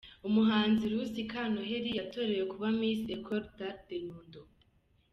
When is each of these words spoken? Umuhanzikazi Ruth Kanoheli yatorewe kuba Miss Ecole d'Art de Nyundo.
Umuhanzikazi 0.27 0.91
Ruth 0.93 1.17
Kanoheli 1.31 1.89
yatorewe 1.99 2.43
kuba 2.51 2.67
Miss 2.79 2.99
Ecole 3.15 3.47
d'Art 3.57 3.77
de 3.87 3.97
Nyundo. 4.05 4.41